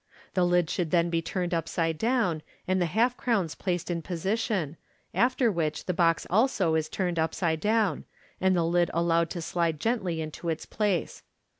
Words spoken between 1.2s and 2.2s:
turned upside